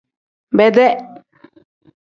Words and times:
Bedee. 0.57 0.97